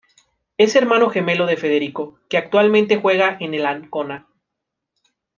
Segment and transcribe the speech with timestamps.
[0.57, 4.25] Es hermano gemelo de Federico, que actualmente juega en el Ancona.